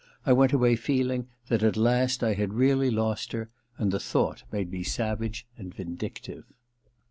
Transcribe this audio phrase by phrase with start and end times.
[0.25, 4.41] I went away feeling that at last I had really lost her; and the thought
[4.51, 6.45] made me savage and vindictive.